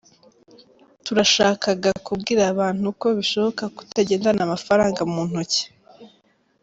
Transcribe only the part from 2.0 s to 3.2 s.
kubwira abantu ko